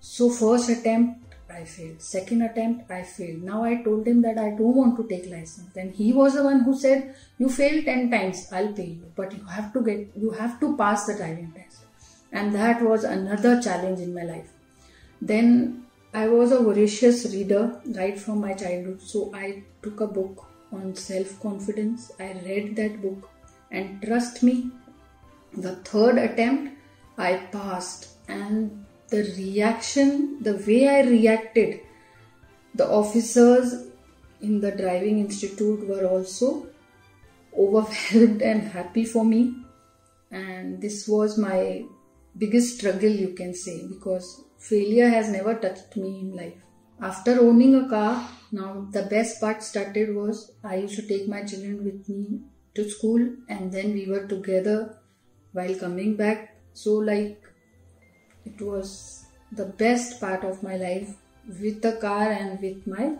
So 0.00 0.28
first 0.28 0.68
attempt 0.68 1.23
I 1.54 1.64
failed. 1.64 2.02
Second 2.02 2.42
attempt 2.42 2.90
I 2.90 3.02
failed. 3.02 3.42
Now 3.42 3.64
I 3.64 3.82
told 3.82 4.06
him 4.06 4.22
that 4.22 4.38
I 4.38 4.50
don't 4.50 4.76
want 4.80 4.96
to 4.98 5.04
take 5.12 5.30
license. 5.30 5.68
Then 5.74 5.90
he 5.90 6.12
was 6.12 6.34
the 6.34 6.44
one 6.44 6.60
who 6.60 6.74
said, 6.84 7.14
"You 7.38 7.48
failed 7.48 7.84
ten 7.90 8.10
times. 8.14 8.42
I'll 8.52 8.72
pay 8.80 8.86
you, 8.96 9.12
but 9.16 9.36
you 9.38 9.44
have 9.56 9.72
to 9.76 9.82
get, 9.88 10.20
you 10.24 10.30
have 10.42 10.58
to 10.64 10.76
pass 10.82 11.06
the 11.06 11.16
driving 11.20 11.52
test." 11.56 11.84
And 12.32 12.54
that 12.54 12.82
was 12.82 13.04
another 13.04 13.54
challenge 13.68 14.00
in 14.00 14.14
my 14.14 14.24
life. 14.30 14.52
Then 15.32 15.84
I 16.22 16.28
was 16.28 16.52
a 16.52 16.62
voracious 16.62 17.20
reader 17.34 17.62
right 18.00 18.18
from 18.24 18.40
my 18.40 18.54
childhood, 18.54 19.00
so 19.02 19.30
I 19.34 19.62
took 19.82 20.00
a 20.00 20.06
book 20.06 20.46
on 20.72 20.94
self 20.94 21.40
confidence. 21.40 22.10
I 22.18 22.32
read 22.48 22.76
that 22.76 23.00
book, 23.02 23.28
and 23.70 24.02
trust 24.02 24.42
me, 24.42 24.56
the 25.66 25.76
third 25.90 26.18
attempt 26.18 26.72
I 27.18 27.36
passed, 27.52 28.08
and 28.28 28.83
the 29.08 29.22
reaction, 29.36 30.42
the 30.42 30.56
way 30.66 30.88
I 30.88 31.02
reacted, 31.02 31.80
the 32.74 32.88
officers 32.88 33.86
in 34.40 34.60
the 34.60 34.72
driving 34.72 35.18
institute 35.18 35.86
were 35.88 36.06
also 36.06 36.66
overwhelmed 37.56 38.42
and 38.42 38.62
happy 38.62 39.04
for 39.04 39.24
me. 39.24 39.54
And 40.30 40.80
this 40.80 41.06
was 41.06 41.38
my 41.38 41.84
biggest 42.36 42.78
struggle, 42.78 43.10
you 43.10 43.34
can 43.34 43.54
say, 43.54 43.86
because 43.86 44.44
failure 44.58 45.08
has 45.08 45.28
never 45.28 45.54
touched 45.54 45.96
me 45.96 46.20
in 46.20 46.36
life. 46.36 46.54
After 47.00 47.40
owning 47.40 47.74
a 47.74 47.88
car, 47.88 48.28
now 48.52 48.88
the 48.90 49.02
best 49.02 49.40
part 49.40 49.62
started 49.62 50.14
was 50.14 50.52
I 50.62 50.76
used 50.76 50.96
to 50.96 51.06
take 51.06 51.28
my 51.28 51.44
children 51.44 51.84
with 51.84 52.08
me 52.08 52.40
to 52.74 52.88
school 52.88 53.20
and 53.48 53.72
then 53.72 53.92
we 53.92 54.06
were 54.06 54.26
together 54.26 54.98
while 55.52 55.74
coming 55.76 56.16
back. 56.16 56.56
So, 56.72 56.94
like, 56.94 57.40
it 58.44 58.60
was 58.60 59.26
the 59.52 59.66
best 59.66 60.20
part 60.20 60.44
of 60.44 60.62
my 60.62 60.76
life 60.76 61.14
with 61.46 61.82
the 61.82 61.92
car 61.92 62.30
and 62.30 62.60
with 62.60 62.86
my 62.86 63.16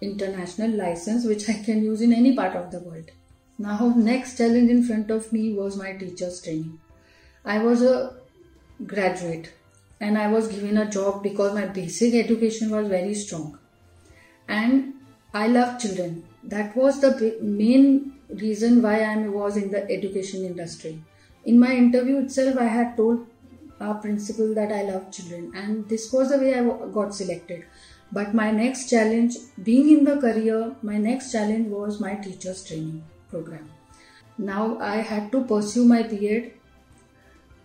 international 0.00 0.70
license, 0.70 1.24
which 1.24 1.48
I 1.48 1.54
can 1.54 1.82
use 1.82 2.00
in 2.00 2.12
any 2.12 2.34
part 2.34 2.56
of 2.56 2.70
the 2.70 2.80
world. 2.80 3.10
Now, 3.58 3.94
next 3.96 4.38
challenge 4.38 4.70
in 4.70 4.84
front 4.84 5.10
of 5.10 5.32
me 5.32 5.54
was 5.54 5.76
my 5.76 5.92
teacher's 5.92 6.42
training. 6.42 6.78
I 7.44 7.58
was 7.58 7.82
a 7.82 8.16
graduate 8.86 9.52
and 10.00 10.18
I 10.18 10.28
was 10.28 10.48
given 10.48 10.78
a 10.78 10.90
job 10.90 11.22
because 11.22 11.54
my 11.54 11.66
basic 11.66 12.14
education 12.14 12.70
was 12.70 12.88
very 12.88 13.14
strong. 13.14 13.58
And 14.48 14.94
I 15.32 15.46
love 15.46 15.80
children. 15.80 16.24
That 16.42 16.76
was 16.76 17.00
the 17.00 17.38
main 17.40 18.14
reason 18.28 18.82
why 18.82 19.02
I 19.02 19.16
was 19.28 19.56
in 19.56 19.70
the 19.70 19.88
education 19.90 20.44
industry. 20.44 21.02
In 21.44 21.58
my 21.58 21.74
interview 21.74 22.18
itself, 22.18 22.56
I 22.58 22.64
had 22.64 22.96
told 22.96 23.26
our 23.82 23.94
principal 23.94 24.54
that 24.54 24.72
I 24.72 24.82
love 24.82 25.10
children, 25.10 25.52
and 25.54 25.88
this 25.88 26.12
was 26.12 26.30
the 26.30 26.38
way 26.38 26.54
I 26.54 26.62
got 26.92 27.14
selected. 27.14 27.64
But 28.12 28.34
my 28.34 28.50
next 28.50 28.88
challenge, 28.90 29.36
being 29.62 29.90
in 29.98 30.04
the 30.04 30.16
career, 30.20 30.74
my 30.82 30.98
next 30.98 31.32
challenge 31.32 31.68
was 31.68 32.00
my 32.00 32.14
teacher's 32.14 32.64
training 32.64 33.04
program. 33.30 33.70
Now 34.38 34.78
I 34.78 34.96
had 34.96 35.32
to 35.32 35.44
pursue 35.44 35.84
my 35.84 36.02
B.Ed 36.02 36.52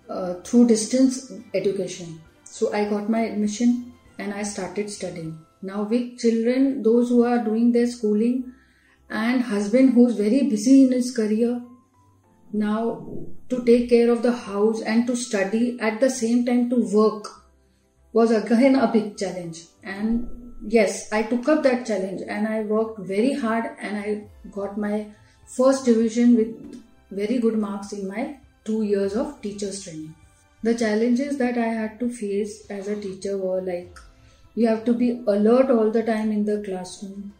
uh, 0.09 0.35
through 0.35 0.67
distance 0.67 1.33
education. 1.53 2.21
So 2.43 2.73
I 2.73 2.85
got 2.89 3.09
my 3.09 3.21
admission 3.21 3.93
and 4.17 4.33
I 4.33 4.43
started 4.43 4.89
studying. 4.89 5.37
Now 5.61 5.83
with 5.83 6.19
children, 6.19 6.81
those 6.81 7.09
who 7.09 7.23
are 7.23 7.43
doing 7.43 7.71
their 7.71 7.87
schooling, 7.87 8.53
and 9.09 9.41
husband 9.41 9.93
who's 9.93 10.15
very 10.15 10.43
busy 10.49 10.83
in 10.85 10.91
his 10.91 11.15
career, 11.15 11.61
now 12.51 13.05
to 13.49 13.63
take 13.63 13.89
care 13.89 14.09
of 14.11 14.23
the 14.23 14.31
house 14.31 14.81
and 14.81 15.07
to 15.07 15.15
study 15.15 15.77
at 15.79 15.99
the 15.99 16.09
same 16.09 16.45
time 16.45 16.69
to 16.69 16.75
work 16.93 17.27
was 18.13 18.31
again 18.31 18.75
a 18.75 18.91
big 18.91 19.17
challenge. 19.17 19.63
And 19.83 20.53
yes, 20.67 21.11
I 21.11 21.23
took 21.23 21.47
up 21.47 21.63
that 21.63 21.85
challenge 21.85 22.21
and 22.27 22.47
I 22.47 22.61
worked 22.61 22.99
very 22.99 23.33
hard 23.33 23.65
and 23.79 23.97
I 23.97 24.23
got 24.51 24.77
my 24.77 25.07
first 25.45 25.85
division 25.85 26.35
with 26.35 26.83
very 27.11 27.39
good 27.39 27.57
marks 27.57 27.93
in 27.93 28.07
my 28.07 28.37
two 28.65 28.83
years 28.83 29.15
of 29.15 29.41
teacher's 29.41 29.83
training. 29.83 30.15
The 30.63 30.75
challenges 30.75 31.37
that 31.37 31.57
I 31.57 31.67
had 31.67 31.99
to 31.99 32.09
face 32.09 32.65
as 32.69 32.87
a 32.87 32.99
teacher 32.99 33.37
were 33.37 33.61
like 33.61 33.97
you 34.55 34.67
have 34.67 34.83
to 34.85 34.93
be 34.93 35.23
alert 35.27 35.69
all 35.69 35.91
the 35.91 36.01
time 36.03 36.31
in 36.31 36.43
the 36.43 36.61
classroom. 36.63 37.33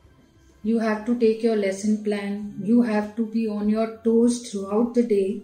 You 0.64 0.78
have 0.80 1.06
to 1.08 1.18
take 1.18 1.42
your 1.42 1.56
lesson 1.56 2.04
plan. 2.04 2.60
You 2.62 2.84
have 2.84 3.16
to 3.16 3.26
be 3.26 3.48
on 3.48 3.70
your 3.70 3.98
toes 4.04 4.50
throughout 4.50 4.94
the 4.94 5.02
day. 5.02 5.42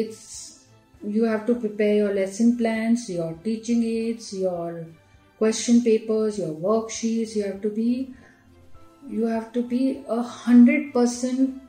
It's 0.00 0.64
you 1.04 1.24
have 1.24 1.46
to 1.46 1.54
prepare 1.54 1.94
your 1.96 2.14
lesson 2.14 2.56
plans, 2.56 3.08
your 3.10 3.32
teaching 3.44 3.82
aids, 3.84 4.32
your 4.32 4.86
question 5.38 5.82
papers, 5.82 6.38
your 6.38 6.54
worksheets. 6.54 7.34
You 7.36 7.44
have 7.44 7.60
to 7.62 7.70
be 7.70 8.14
you 9.08 9.26
have 9.26 9.52
to 9.52 9.62
be 9.62 10.04
a 10.08 10.22
hundred 10.22 10.92
percent 10.92 11.60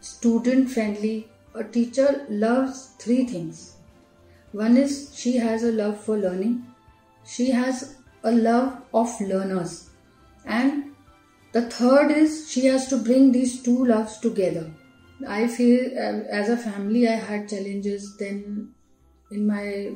student 0.00 0.70
friendly. 0.70 1.28
A 1.54 1.64
teacher 1.64 2.26
loves 2.28 2.94
three 2.98 3.24
things. 3.26 3.76
One 4.52 4.76
is 4.76 5.12
she 5.14 5.36
has 5.38 5.62
a 5.62 5.72
love 5.72 6.00
for 6.00 6.16
learning. 6.16 6.66
She 7.24 7.50
has 7.50 7.96
a 8.24 8.32
love 8.32 8.82
of 8.92 9.20
learners. 9.20 9.90
And 10.44 10.94
the 11.52 11.62
third 11.62 12.10
is 12.10 12.50
she 12.50 12.66
has 12.66 12.88
to 12.88 12.96
bring 12.96 13.32
these 13.32 13.62
two 13.62 13.84
loves 13.84 14.18
together. 14.18 14.70
I 15.28 15.48
feel 15.48 15.98
um, 15.98 16.22
as 16.30 16.48
a 16.48 16.56
family 16.56 17.06
I 17.08 17.16
had 17.16 17.48
challenges. 17.48 18.16
Then 18.16 18.74
in 19.30 19.46
my 19.46 19.92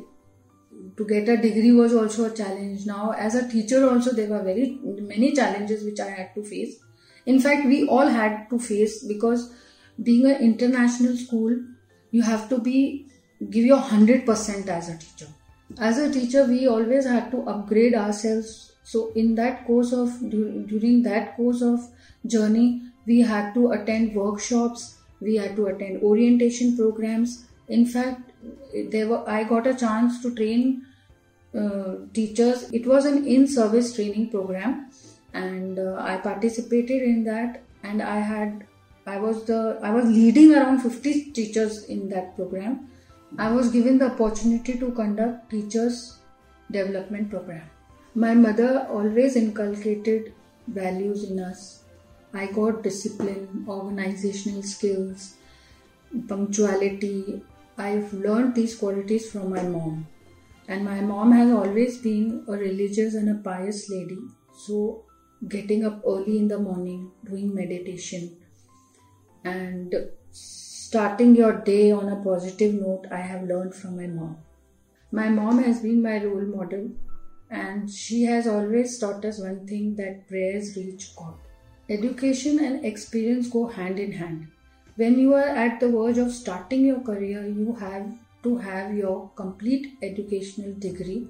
to 0.96 1.06
get 1.06 1.28
a 1.28 1.36
degree 1.36 1.72
was 1.72 1.94
also 1.94 2.30
a 2.30 2.34
challenge. 2.34 2.86
Now 2.86 3.12
as 3.12 3.34
a 3.34 3.48
teacher 3.48 3.88
also 3.88 4.12
there 4.12 4.28
were 4.28 4.42
very 4.42 4.78
many 4.82 5.32
challenges 5.32 5.84
which 5.84 6.00
I 6.00 6.10
had 6.10 6.34
to 6.34 6.44
face. 6.44 6.78
In 7.26 7.40
fact, 7.40 7.66
we 7.66 7.86
all 7.88 8.06
had 8.06 8.50
to 8.50 8.58
face 8.58 9.02
because 9.04 9.52
being 10.02 10.26
an 10.26 10.42
international 10.42 11.16
school, 11.16 11.56
you 12.10 12.22
have 12.22 12.48
to 12.50 12.58
be 12.58 13.06
give 13.50 13.64
your 13.64 13.78
hundred 13.78 14.26
percent 14.26 14.68
as 14.68 14.88
a 14.88 14.98
teacher. 14.98 15.28
As 15.78 15.98
a 15.98 16.12
teacher, 16.12 16.44
we 16.44 16.66
always 16.66 17.06
had 17.06 17.30
to 17.30 17.42
upgrade 17.42 17.94
ourselves 17.94 18.74
so 18.84 19.10
in 19.14 19.34
that 19.34 19.66
course 19.66 19.92
of 19.92 20.10
during 20.30 21.02
that 21.02 21.36
course 21.36 21.62
of 21.62 21.88
journey 22.26 22.82
we 23.06 23.20
had 23.20 23.54
to 23.54 23.70
attend 23.72 24.14
workshops 24.14 24.98
we 25.20 25.36
had 25.36 25.56
to 25.56 25.66
attend 25.66 26.02
orientation 26.02 26.76
programs. 26.76 27.46
In 27.68 27.86
fact 27.86 28.30
there 28.92 29.08
were 29.08 29.22
i 29.28 29.42
got 29.44 29.66
a 29.66 29.74
chance 29.74 30.20
to 30.22 30.34
train 30.34 30.84
uh, 31.58 31.94
teachers. 32.12 32.70
It 32.72 32.86
was 32.86 33.04
an 33.04 33.26
in 33.26 33.46
service 33.46 33.94
training 33.94 34.30
program 34.30 34.90
and 35.32 35.78
uh, 35.78 35.96
i 35.98 36.16
participated 36.16 37.02
in 37.02 37.24
that 37.24 37.62
and 37.82 38.00
i 38.00 38.18
had 38.18 38.64
i 39.06 39.16
was 39.18 39.44
the 39.44 39.78
i 39.82 39.90
was 39.90 40.04
leading 40.06 40.54
around 40.54 40.80
50 40.80 41.32
teachers 41.32 41.84
in 41.84 42.08
that 42.08 42.36
program. 42.36 42.88
I 43.36 43.50
was 43.50 43.70
given 43.70 43.98
the 43.98 44.06
opportunity 44.12 44.78
to 44.78 44.92
conduct 44.92 45.50
teachers 45.50 46.18
development 46.70 47.30
program. 47.30 47.68
My 48.14 48.32
mother 48.34 48.86
always 48.88 49.34
inculcated 49.34 50.32
values 50.68 51.24
in 51.24 51.40
us. 51.40 51.83
I 52.34 52.46
got 52.48 52.82
discipline, 52.82 53.64
organizational 53.68 54.64
skills, 54.64 55.34
punctuality. 56.28 57.40
I've 57.78 58.12
learned 58.12 58.56
these 58.56 58.74
qualities 58.74 59.30
from 59.30 59.50
my 59.50 59.62
mom. 59.62 60.08
And 60.66 60.84
my 60.84 61.00
mom 61.00 61.30
has 61.32 61.50
always 61.50 61.98
been 61.98 62.44
a 62.48 62.52
religious 62.52 63.14
and 63.14 63.28
a 63.30 63.34
pious 63.34 63.88
lady. 63.88 64.18
So, 64.56 65.04
getting 65.48 65.84
up 65.84 66.02
early 66.04 66.38
in 66.38 66.48
the 66.48 66.58
morning, 66.58 67.12
doing 67.24 67.54
meditation, 67.54 68.36
and 69.44 69.94
starting 70.30 71.36
your 71.36 71.52
day 71.52 71.92
on 71.92 72.08
a 72.08 72.16
positive 72.16 72.74
note, 72.74 73.06
I 73.12 73.18
have 73.18 73.44
learned 73.44 73.74
from 73.74 73.96
my 73.96 74.06
mom. 74.06 74.38
My 75.12 75.28
mom 75.28 75.62
has 75.62 75.80
been 75.80 76.02
my 76.02 76.24
role 76.24 76.46
model 76.46 76.90
and 77.50 77.88
she 77.88 78.22
has 78.24 78.48
always 78.48 78.98
taught 78.98 79.24
us 79.24 79.38
one 79.38 79.66
thing 79.66 79.94
that 79.96 80.26
prayers 80.26 80.76
reach 80.76 81.14
God. 81.14 81.34
Education 81.88 82.58
and 82.64 82.84
experience 82.84 83.48
go 83.48 83.66
hand 83.66 83.98
in 83.98 84.12
hand. 84.12 84.48
When 84.96 85.18
you 85.18 85.34
are 85.34 85.48
at 85.48 85.80
the 85.80 85.88
verge 85.88 86.18
of 86.18 86.32
starting 86.32 86.86
your 86.86 87.00
career, 87.00 87.46
you 87.46 87.74
have 87.74 88.12
to 88.42 88.56
have 88.58 88.94
your 88.94 89.30
complete 89.36 89.98
educational 90.02 90.72
degree. 90.78 91.26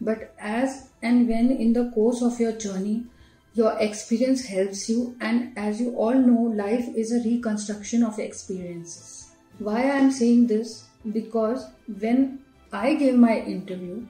But 0.00 0.34
as 0.38 0.90
and 1.02 1.28
when 1.28 1.50
in 1.50 1.72
the 1.72 1.90
course 1.92 2.20
of 2.20 2.38
your 2.38 2.52
journey, 2.52 3.04
your 3.54 3.78
experience 3.78 4.44
helps 4.44 4.88
you, 4.90 5.16
and 5.18 5.56
as 5.56 5.80
you 5.80 5.96
all 5.96 6.12
know, 6.14 6.42
life 6.42 6.88
is 6.94 7.12
a 7.12 7.22
reconstruction 7.26 8.02
of 8.02 8.18
experiences. 8.18 9.30
Why 9.58 9.80
I 9.80 9.96
am 9.96 10.10
saying 10.10 10.48
this? 10.48 10.84
Because 11.10 11.64
when 12.00 12.40
I 12.70 12.94
gave 12.94 13.14
my 13.14 13.38
interview, 13.38 14.06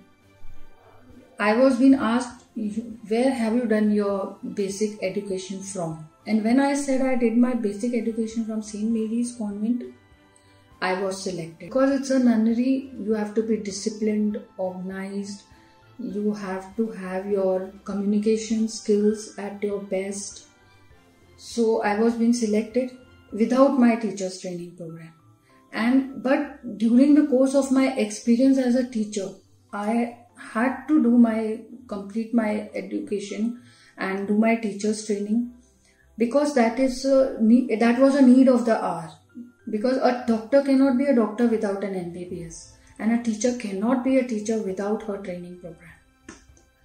I 1.38 1.54
was 1.56 1.78
being 1.78 1.94
asked, 1.94 2.45
where 2.56 3.30
have 3.30 3.54
you 3.54 3.66
done 3.66 3.90
your 3.90 4.38
basic 4.54 5.02
education 5.02 5.60
from? 5.60 6.08
And 6.26 6.42
when 6.42 6.58
I 6.58 6.74
said 6.74 7.02
I 7.02 7.14
did 7.16 7.36
my 7.36 7.54
basic 7.54 7.94
education 7.94 8.46
from 8.46 8.62
St. 8.62 8.90
Mary's 8.90 9.36
Convent, 9.36 9.84
I 10.80 11.00
was 11.02 11.22
selected. 11.22 11.66
Because 11.66 12.00
it's 12.00 12.10
a 12.10 12.18
nunnery, 12.18 12.92
you 12.98 13.12
have 13.12 13.34
to 13.34 13.42
be 13.42 13.58
disciplined, 13.58 14.40
organized, 14.56 15.42
you 15.98 16.32
have 16.32 16.74
to 16.76 16.88
have 16.92 17.26
your 17.26 17.72
communication 17.84 18.68
skills 18.68 19.34
at 19.38 19.62
your 19.62 19.80
best. 19.80 20.46
So 21.36 21.82
I 21.82 21.98
was 21.98 22.14
being 22.14 22.32
selected 22.32 22.96
without 23.32 23.78
my 23.78 23.96
teacher's 23.96 24.40
training 24.40 24.76
program. 24.76 25.12
And 25.72 26.22
but 26.22 26.78
during 26.78 27.14
the 27.14 27.26
course 27.26 27.54
of 27.54 27.70
my 27.70 27.92
experience 27.94 28.56
as 28.56 28.74
a 28.74 28.88
teacher, 28.88 29.28
I 29.72 30.25
had 30.36 30.86
to 30.88 31.02
do 31.02 31.16
my 31.18 31.60
complete 31.86 32.34
my 32.34 32.70
education 32.74 33.62
and 33.96 34.28
do 34.28 34.36
my 34.36 34.56
teachers 34.56 35.06
training 35.06 35.52
because 36.18 36.54
that 36.54 36.78
is 36.78 37.02
that 37.02 37.98
was 37.98 38.14
a 38.14 38.22
need 38.22 38.48
of 38.48 38.64
the 38.64 38.82
hour. 38.82 39.10
Because 39.68 39.96
a 39.96 40.24
doctor 40.26 40.62
cannot 40.62 40.96
be 40.96 41.06
a 41.06 41.14
doctor 41.14 41.46
without 41.46 41.82
an 41.82 41.94
MBBS 41.94 42.72
and 42.98 43.12
a 43.12 43.22
teacher 43.22 43.56
cannot 43.58 44.04
be 44.04 44.18
a 44.18 44.26
teacher 44.26 44.62
without 44.62 45.02
her 45.02 45.18
training 45.18 45.58
program. 45.58 45.90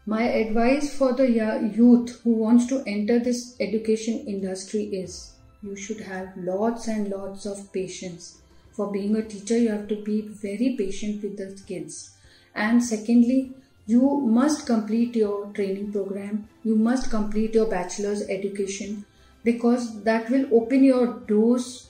My 0.05 0.23
advice 0.23 0.97
for 0.97 1.13
the 1.13 1.29
youth 1.29 2.21
who 2.23 2.31
wants 2.31 2.65
to 2.67 2.83
enter 2.87 3.19
this 3.19 3.55
education 3.59 4.25
industry 4.27 4.85
is 4.85 5.35
you 5.61 5.75
should 5.75 6.01
have 6.01 6.33
lots 6.35 6.87
and 6.87 7.09
lots 7.09 7.45
of 7.45 7.71
patience. 7.71 8.41
For 8.71 8.91
being 8.91 9.15
a 9.15 9.21
teacher 9.21 9.57
you 9.57 9.69
have 9.69 9.87
to 9.89 10.01
be 10.03 10.21
very 10.21 10.75
patient 10.75 11.21
with 11.21 11.37
the 11.37 11.61
kids 11.67 12.17
and 12.55 12.83
secondly 12.83 13.51
you 13.85 14.21
must 14.39 14.65
complete 14.65 15.15
your 15.15 15.51
training 15.53 15.91
program 15.91 16.47
you 16.63 16.75
must 16.75 17.09
complete 17.09 17.53
your 17.53 17.67
bachelor's 17.69 18.21
education 18.29 19.05
because 19.43 20.03
that 20.03 20.29
will 20.29 20.45
open 20.53 20.83
your 20.83 21.07
doors 21.31 21.89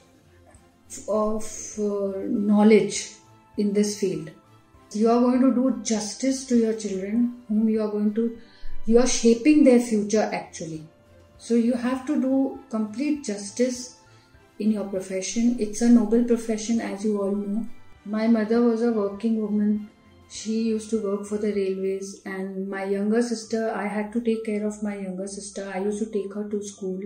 of 1.08 1.44
uh, 1.80 2.13
knowledge 2.27 3.12
in 3.58 3.74
this 3.74 4.00
field 4.00 4.32
you 4.94 5.10
are 5.10 5.20
going 5.22 5.41
to 5.41 5.53
do 5.53 5.82
justice 5.84 6.46
to 6.46 6.58
your 6.58 6.74
children 6.74 7.44
whom 7.48 7.70
you 7.70 7.82
are 7.82 7.91
going 7.91 8.13
to 8.13 8.38
you 8.86 9.00
are 9.00 9.08
shaping 9.08 9.63
their 9.63 9.80
future 9.80 10.30
actually 10.34 10.84
so 11.38 11.56
you 11.56 11.74
have 11.74 12.06
to 12.06 12.22
do 12.22 12.60
complete 12.70 13.24
justice 13.24 13.96
in 14.62 14.72
your 14.72 14.86
profession. 14.86 15.56
It's 15.60 15.82
a 15.82 15.89
noble 15.89 16.24
profession, 16.24 16.80
as 16.80 17.03
you 17.03 17.22
all 17.22 17.36
know. 17.36 17.68
My 18.06 18.27
mother 18.27 18.62
was 18.62 18.84
a 18.84 18.91
working 18.91 19.41
woman. 19.41 19.89
She 20.31 20.61
used 20.63 20.89
to 20.91 21.01
work 21.03 21.25
for 21.25 21.38
the 21.38 21.51
railways, 21.53 22.21
and 22.25 22.67
my 22.69 22.85
younger 22.85 23.21
sister, 23.21 23.71
I 23.71 23.88
had 23.88 24.11
to 24.13 24.21
take 24.21 24.45
care 24.45 24.65
of 24.65 24.81
my 24.81 24.95
younger 24.97 25.27
sister. 25.27 25.69
I 25.73 25.79
used 25.83 26.00
to 26.00 26.09
take 26.11 26.33
her 26.33 26.47
to 26.50 26.63
school 26.63 27.01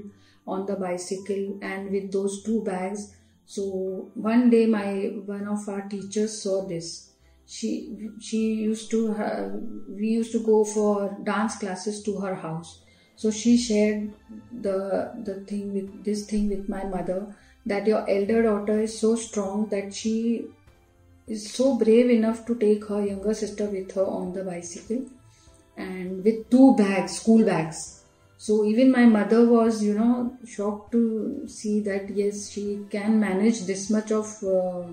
on 0.48 0.66
the 0.68 0.76
bicycle 0.76 1.58
and 1.62 1.90
with 1.92 2.12
those 2.12 2.44
two 2.44 2.64
bags. 2.64 3.16
So 3.48 4.12
one 4.14 4.50
day, 4.52 4.66
my 4.68 4.90
one 5.34 5.48
of 5.48 5.68
our 5.68 5.82
teachers 5.90 6.42
saw 6.42 6.68
this. 6.68 7.12
She 7.48 7.72
she 8.20 8.42
used 8.54 8.92
to 8.92 9.02
we 9.90 10.08
used 10.20 10.32
to 10.34 10.44
go 10.52 10.64
for 10.64 11.18
dance 11.24 11.58
classes 11.58 12.02
to 12.04 12.18
her 12.20 12.36
house 12.36 12.80
so 13.16 13.32
she 13.32 13.58
shared 13.58 14.12
the 14.62 15.12
the 15.24 15.36
thing 15.52 15.74
with 15.74 16.04
this 16.04 16.26
thing 16.26 16.50
with 16.50 16.68
my 16.68 16.84
mother 16.84 17.36
that 17.66 17.88
your 17.88 18.08
elder 18.10 18.42
daughter 18.44 18.80
is 18.82 18.98
so 19.00 19.16
strong 19.16 19.68
that 19.70 19.94
she 19.94 20.46
is 21.28 21.52
so 21.52 21.76
brave 21.78 22.10
enough 22.10 22.46
to 22.46 22.56
take 22.56 22.86
her 22.86 23.06
younger 23.06 23.34
sister 23.34 23.66
with 23.66 23.92
her 23.94 24.06
on 24.06 24.34
the 24.34 24.44
bicycle 24.44 25.06
and 25.78 26.24
with 26.24 26.50
two 26.50 26.76
bags 26.76 27.18
school 27.20 27.44
bags. 27.46 28.04
So 28.38 28.66
even 28.66 28.92
my 28.92 29.06
mother 29.06 29.48
was 29.50 29.84
you 29.84 29.94
know 29.94 30.38
shocked 30.46 30.92
to 30.92 31.48
see 31.48 31.80
that 31.82 32.10
yes 32.10 32.50
she 32.50 32.86
can 32.90 33.20
manage 33.20 33.62
this 33.66 33.90
much 33.90 34.12
of 34.12 34.28
uh, 34.44 34.84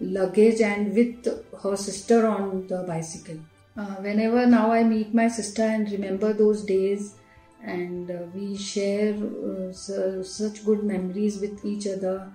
luggage 0.00 0.60
and 0.60 0.94
with 0.94 1.26
her 1.62 1.76
sister 1.76 2.26
on 2.26 2.66
the 2.66 2.84
bicycle. 2.86 3.38
Uh, 3.76 3.96
whenever 4.06 4.46
now 4.46 4.70
i 4.70 4.84
meet 4.84 5.12
my 5.12 5.26
sister 5.26 5.62
and 5.62 5.90
remember 5.90 6.32
those 6.32 6.64
days 6.64 7.16
and 7.60 8.08
uh, 8.08 8.18
we 8.32 8.56
share 8.56 9.14
uh, 9.14 9.72
such 9.72 10.64
good 10.64 10.84
memories 10.84 11.40
with 11.40 11.64
each 11.64 11.88
other 11.88 12.30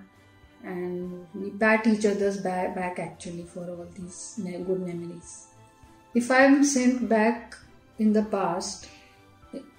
and 0.64 1.26
we 1.34 1.50
pat 1.50 1.86
each 1.86 2.04
other's 2.04 2.38
back, 2.38 2.98
actually 2.98 3.44
for 3.44 3.68
all 3.68 3.86
these 3.96 4.40
good 4.42 4.80
memories. 4.80 5.46
If 6.14 6.30
i'm 6.30 6.64
sent 6.64 7.08
back 7.08 7.56
in 7.98 8.12
the 8.12 8.24
past 8.24 8.88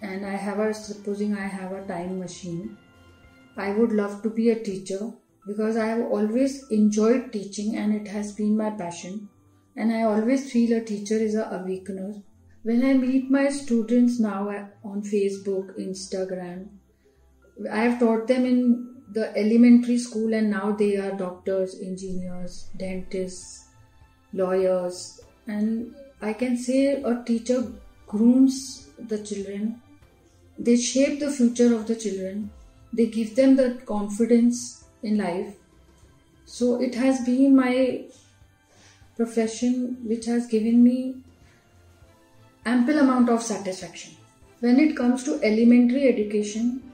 and 0.02 0.26
i 0.26 0.36
have 0.36 0.60
a 0.60 0.74
supposing 0.74 1.36
i 1.36 1.48
have 1.48 1.72
a 1.72 1.86
time 1.86 2.20
machine 2.20 2.78
i 3.58 3.72
would 3.72 3.92
love 3.92 4.22
to 4.22 4.30
be 4.30 4.50
a 4.50 4.64
teacher 4.64 5.12
because 5.46 5.78
i 5.78 5.86
have 5.88 6.02
always 6.02 6.70
enjoyed 6.70 7.32
teaching 7.34 7.76
and 7.76 7.94
it 7.94 8.08
has 8.08 8.32
been 8.34 8.56
my 8.56 8.70
passion. 8.70 9.30
And 9.76 9.92
i 9.94 10.04
always 10.04 10.52
feel 10.52 10.78
a 10.78 10.84
teacher 10.84 11.16
is 11.16 11.36
a 11.36 11.44
awakener. 11.58 12.22
When 12.64 12.86
I 12.86 12.94
meet 12.94 13.32
my 13.32 13.50
students 13.50 14.20
now 14.20 14.50
uh, 14.50 14.66
on 14.84 15.02
Facebook, 15.02 15.80
Instagram, 15.80 16.68
I 17.72 17.78
have 17.86 18.00
taught 18.00 18.28
them 18.28 18.46
in 18.46 19.01
the 19.12 19.38
elementary 19.38 19.98
school 19.98 20.34
and 20.34 20.50
now 20.50 20.72
they 20.72 20.96
are 20.96 21.12
doctors, 21.12 21.80
engineers, 21.82 22.70
dentists, 22.78 23.68
lawyers. 24.34 25.22
And 25.48 25.94
I 26.22 26.34
can 26.34 26.58
say 26.58 27.02
a 27.04 27.24
teacher 27.26 27.72
grooms 28.08 28.88
the 28.98 29.24
children, 29.24 29.82
they 30.58 30.78
shape 30.78 31.20
the 31.20 31.32
future 31.32 31.76
of 31.76 31.88
the 31.88 31.96
children, 31.96 32.52
they 32.94 33.08
give 33.08 33.36
them 33.36 33.56
the 33.56 33.82
confidence 33.86 34.86
in 35.04 35.18
life. 35.18 35.56
So 36.46 36.82
it 36.82 36.96
has 36.96 37.26
been 37.26 37.56
my 37.56 38.06
profession 39.16 39.98
which 40.06 40.26
has 40.26 40.48
given 40.48 40.84
me 40.84 41.16
ample 42.66 42.98
amount 43.00 43.30
of 43.30 43.42
satisfaction. 43.42 44.16
When 44.60 44.80
it 44.80 44.96
comes 44.96 45.24
to 45.24 45.42
elementary 45.44 46.08
education, 46.08 46.91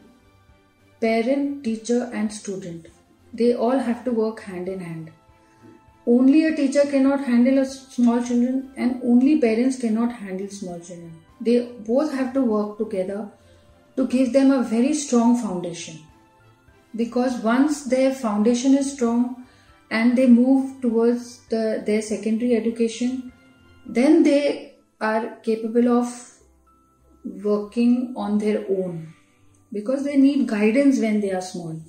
parent, 0.99 1.63
teacher, 1.63 2.09
and 2.13 2.31
student, 2.31 2.87
they 3.33 3.53
all 3.53 3.77
have 3.77 4.03
to 4.05 4.11
work 4.11 4.41
hand 4.41 4.67
in 4.67 4.79
hand. 4.79 5.11
Only 6.05 6.45
a 6.45 6.55
teacher 6.55 6.83
cannot 6.89 7.25
handle 7.25 7.63
small 7.65 8.23
children, 8.23 8.71
and 8.77 9.01
only 9.03 9.39
parents 9.39 9.77
cannot 9.79 10.13
handle 10.13 10.47
small 10.47 10.79
children. 10.79 11.11
They 11.41 11.71
both 11.85 12.13
have 12.13 12.33
to 12.33 12.41
work 12.41 12.77
together 12.77 13.29
to 13.97 14.07
give 14.07 14.31
them 14.33 14.51
a 14.51 14.63
very 14.63 14.93
strong 14.93 15.37
foundation. 15.37 15.99
Because 16.95 17.37
once 17.39 17.83
their 17.85 18.13
foundation 18.13 18.75
is 18.75 18.93
strong 18.93 19.45
and 19.91 20.17
they 20.17 20.27
move 20.27 20.81
towards 20.81 21.45
the, 21.49 21.83
their 21.85 22.01
secondary 22.01 22.55
education, 22.55 23.31
then 23.85 24.23
they 24.23 24.75
are 24.99 25.35
capable 25.43 25.89
of 25.89 26.33
working 27.23 28.13
on 28.15 28.37
their 28.37 28.65
own 28.69 29.13
because 29.71 30.03
they 30.03 30.17
need 30.17 30.47
guidance 30.47 30.99
when 30.99 31.21
they 31.21 31.31
are 31.31 31.41
small. 31.41 31.79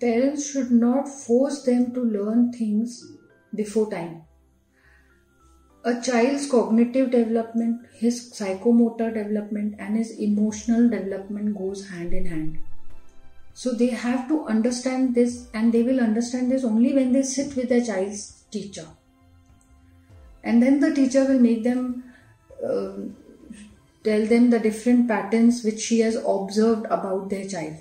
Parents 0.00 0.50
should 0.50 0.70
not 0.70 1.08
force 1.08 1.62
them 1.62 1.92
to 1.94 2.00
learn 2.00 2.52
things 2.52 3.12
before 3.54 3.90
time. 3.90 4.22
A 5.84 6.00
child's 6.00 6.50
cognitive 6.50 7.10
development, 7.10 7.86
his 7.94 8.32
psychomotor 8.32 9.12
development, 9.14 9.76
and 9.78 9.96
his 9.96 10.18
emotional 10.18 10.88
development 10.90 11.56
goes 11.56 11.88
hand 11.88 12.12
in 12.12 12.26
hand. 12.26 12.58
So 13.54 13.72
they 13.72 13.88
have 13.88 14.28
to 14.28 14.44
understand 14.46 15.14
this, 15.14 15.48
and 15.54 15.72
they 15.72 15.82
will 15.82 16.00
understand 16.00 16.50
this 16.50 16.64
only 16.64 16.92
when 16.94 17.12
they 17.12 17.22
sit 17.22 17.56
with 17.56 17.68
their 17.68 17.84
child's 17.84 18.44
teacher. 18.50 18.86
And 20.42 20.62
then 20.62 20.80
the 20.80 20.94
teacher 20.94 21.24
will 21.24 21.40
make 21.40 21.64
them 21.64 22.04
uh, 22.64 22.92
tell 24.04 24.26
them 24.26 24.50
the 24.50 24.58
different 24.58 25.08
patterns 25.08 25.62
which 25.64 25.80
she 25.80 26.00
has 26.00 26.16
observed 26.16 26.86
about 26.86 27.28
their 27.30 27.46
child. 27.48 27.76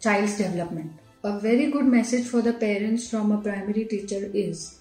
Child's 0.00 0.38
development. 0.38 0.92
A 1.22 1.38
very 1.40 1.70
good 1.70 1.86
message 1.86 2.26
for 2.26 2.40
the 2.40 2.52
parents 2.52 3.10
from 3.10 3.32
a 3.32 3.38
primary 3.38 3.84
teacher 3.84 4.30
is 4.32 4.78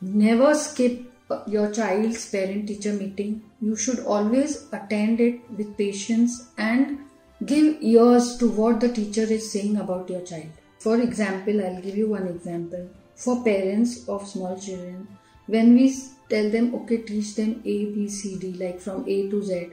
never 0.00 0.54
skip 0.54 1.02
your 1.46 1.70
child's 1.72 2.30
parent 2.30 2.68
teacher 2.68 2.92
meeting. 2.92 3.42
You 3.60 3.76
should 3.76 4.00
always 4.00 4.66
attend 4.72 5.20
it 5.20 5.40
with 5.56 5.76
patience 5.76 6.48
and 6.58 6.98
give 7.44 7.82
ears 7.82 8.36
to 8.38 8.48
what 8.50 8.80
the 8.80 8.92
teacher 8.92 9.22
is 9.22 9.50
saying 9.50 9.76
about 9.76 10.10
your 10.10 10.22
child. 10.22 10.50
For 10.78 11.00
example 11.00 11.64
i'll 11.64 11.80
give 11.80 11.96
you 11.96 12.08
one 12.08 12.26
example. 12.28 12.88
For 13.16 13.42
parents 13.44 14.08
of 14.08 14.26
small 14.26 14.58
children 14.58 15.06
when 15.46 15.74
we 15.74 15.94
tell 16.28 16.50
them 16.50 16.74
okay 16.74 16.98
teach 16.98 17.34
them 17.34 17.60
a 17.64 17.84
b 17.94 18.08
c 18.08 18.36
d 18.38 18.52
like 18.52 18.80
from 18.80 19.04
a 19.06 19.28
to 19.30 19.42
z 19.42 19.68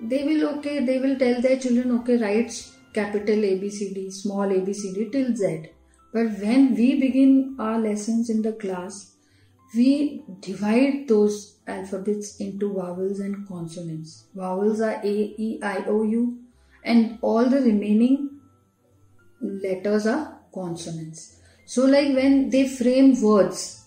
they 0.00 0.24
will 0.24 0.48
okay 0.48 0.84
they 0.84 0.98
will 0.98 1.16
tell 1.18 1.40
their 1.40 1.58
children 1.58 1.92
okay 1.98 2.16
write 2.16 2.52
capital 2.94 3.44
a 3.44 3.56
b 3.58 3.70
c 3.70 3.92
d 3.94 4.10
small 4.10 4.50
a 4.50 4.60
b 4.60 4.72
c 4.72 4.92
d 4.92 5.08
till 5.10 5.34
z. 5.34 5.70
But 6.12 6.40
when 6.40 6.74
we 6.74 6.98
begin 6.98 7.56
our 7.60 7.78
lessons 7.78 8.30
in 8.30 8.42
the 8.42 8.52
class 8.52 9.12
we 9.74 10.24
divide 10.40 11.06
those 11.06 11.58
alphabets 11.68 12.36
into 12.40 12.72
vowels 12.74 13.20
and 13.20 13.46
consonants. 13.46 14.24
Vowels 14.34 14.80
are 14.80 15.00
a 15.04 15.34
e 15.38 15.60
i 15.62 15.84
o 15.86 16.02
u 16.02 16.38
and 16.82 17.18
all 17.22 17.44
the 17.48 17.60
remaining 17.60 18.30
letters 19.40 20.06
are 20.06 20.40
consonants. 20.52 21.36
So 21.64 21.84
like 21.84 22.12
when 22.14 22.50
they 22.50 22.66
frame 22.66 23.20
words 23.22 23.79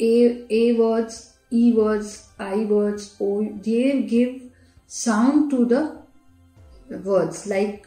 a, 0.00 0.44
A 0.50 0.72
words, 0.74 1.34
E 1.50 1.72
words, 1.72 2.28
I 2.38 2.56
words, 2.64 3.16
O, 3.20 3.42
they 3.62 4.02
give 4.02 4.42
sound 4.86 5.50
to 5.50 5.64
the 5.64 6.02
words 7.04 7.46
like 7.46 7.86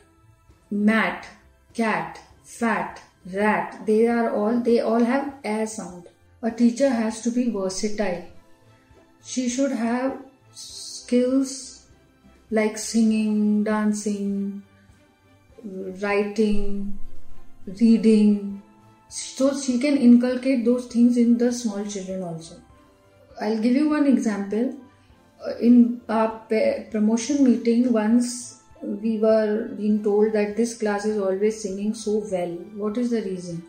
mat, 0.69 1.28
cat, 1.74 2.19
fat, 2.43 3.02
rat. 3.34 3.86
They 3.86 4.08
are 4.08 4.34
all, 4.34 4.60
they 4.60 4.80
all 4.80 5.04
have 5.04 5.34
a 5.43 5.65
sound. 5.67 6.08
A 6.41 6.52
teacher 6.52 6.89
has 6.89 7.21
to 7.21 7.32
be 7.32 7.50
versatile. 7.50 8.26
She 9.24 9.47
should 9.47 9.71
have 9.71 10.17
skills 10.54 11.86
like 12.50 12.78
singing, 12.78 13.63
dancing, 13.63 14.63
writing, 15.63 16.97
reading, 17.65 18.62
so 19.12 19.60
she 19.60 19.78
can 19.78 19.97
inculcate 19.97 20.63
those 20.63 20.86
things 20.86 21.17
in 21.17 21.38
the 21.38 21.52
small 21.52 21.86
children 21.86 22.24
also. 22.24 22.56
I'll 23.41 23.60
give 23.60 23.76
you 23.76 23.89
one 23.89 24.08
example. 24.08 24.78
Uh, 25.45 25.58
in 25.58 26.00
our 26.08 26.30
promotion 26.91 27.43
meeting 27.43 27.91
once 27.91 28.62
we 28.82 29.17
were 29.17 29.67
being 29.76 30.02
told 30.02 30.32
that 30.32 30.56
this 30.56 30.78
class 30.78 31.04
is 31.06 31.17
always 31.17 31.62
singing 31.62 31.93
so 31.93 32.24
well. 32.32 32.52
What 32.84 32.97
is 32.97 33.10
the 33.10 33.21
reason? 33.21 33.63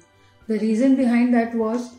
The 0.46 0.60
reason 0.60 0.94
behind 0.94 1.34
that 1.34 1.54
was 1.56 1.92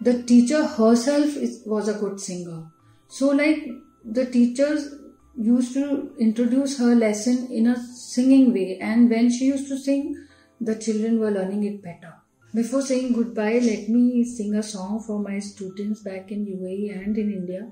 the 0.00 0.22
teacher 0.24 0.66
herself 0.66 1.36
is, 1.36 1.62
was 1.64 1.88
a 1.88 1.94
good 1.94 2.20
singer. 2.20 2.64
So 3.08 3.28
like 3.28 3.68
the 4.04 4.26
teachers 4.26 4.96
used 5.34 5.72
to 5.74 6.14
introduce 6.18 6.78
her 6.78 6.94
lesson 6.94 7.50
in 7.50 7.68
a 7.68 7.82
singing 7.82 8.52
way. 8.52 8.78
And 8.80 9.08
when 9.08 9.30
she 9.30 9.46
used 9.46 9.68
to 9.68 9.78
sing 9.78 10.26
the 10.60 10.74
children 10.74 11.18
were 11.18 11.30
learning 11.30 11.64
it 11.64 11.82
better 11.82 12.14
before 12.54 12.82
saying 12.82 13.12
goodbye, 13.12 13.58
let 13.62 13.88
me 13.88 14.24
sing 14.24 14.54
a 14.54 14.62
song 14.62 15.02
for 15.06 15.18
my 15.18 15.38
students 15.38 16.02
back 16.02 16.30
in 16.30 16.44
UAE 16.46 17.04
and 17.04 17.18
in 17.18 17.32
India. 17.32 17.64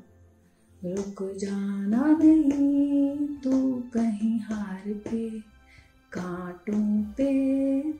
रुक 0.84 1.18
जाना 1.40 2.04
नहीं 2.20 3.16
तू 3.44 3.50
कहीं 3.94 4.38
हार 4.40 4.92
पे 5.06 5.28
कांटों 6.12 7.02
पे 7.16 7.32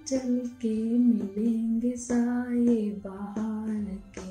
चल 0.09 0.39
के 0.63 0.75
मिलेंगे 0.99 1.93
साए 2.05 2.77
बहार 3.05 3.85
के 4.17 4.29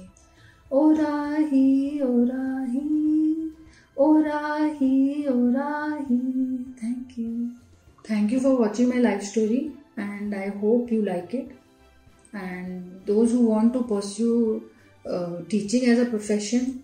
ओ 0.72 0.90
राही 0.92 2.02
ओ 2.02 2.24
राही 2.32 3.52
ओ 3.98 4.12
राही 4.22 5.26
ओ 5.28 5.38
राही 5.58 6.18
thank 6.82 7.20
you 7.20 7.48
thank 8.10 8.34
you 8.34 8.40
for 8.40 8.60
watching 8.62 8.90
my 8.90 9.02
life 9.02 9.22
story 9.32 9.62
and 10.00 10.34
I 10.34 10.48
hope 10.60 10.92
you 10.92 11.02
like 11.04 11.34
it. 11.34 11.59
And 12.34 13.02
those 13.06 13.32
who 13.32 13.48
want 13.48 13.74
to 13.74 13.84
pursue 13.84 14.70
uh, 15.10 15.42
teaching 15.50 15.90
as 15.90 16.00
a 16.00 16.06
profession, 16.06 16.84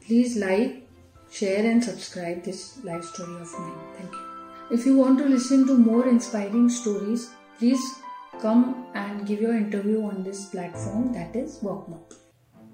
please 0.00 0.36
like, 0.36 0.86
share, 1.30 1.64
and 1.64 1.82
subscribe 1.82 2.44
this 2.44 2.82
life 2.84 3.04
story 3.04 3.40
of 3.40 3.52
mine. 3.58 3.78
Thank 3.96 4.12
you. 4.12 4.28
If 4.70 4.86
you 4.86 4.96
want 4.96 5.18
to 5.18 5.24
listen 5.24 5.66
to 5.66 5.76
more 5.76 6.06
inspiring 6.08 6.68
stories, 6.68 7.30
please 7.58 7.80
come 8.40 8.86
and 8.94 9.26
give 9.26 9.40
your 9.40 9.56
interview 9.56 10.02
on 10.04 10.22
this 10.22 10.46
platform 10.46 11.12
that 11.14 11.34
is 11.34 11.58
WorkMob. 11.58 12.27